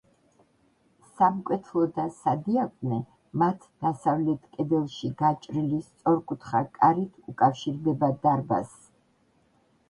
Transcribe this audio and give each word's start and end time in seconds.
სამკვეთლო 1.17 1.83
და 1.97 2.05
სადიაკვნე 2.21 2.97
მათ 3.41 3.67
დასავლეთ 3.87 4.47
კედელში 4.57 5.11
გაჭრილი 5.21 5.83
სწორკუთხა 5.91 6.63
კარით 6.79 7.21
უკავშირდება 7.35 8.11
დარბაზს. 8.27 8.91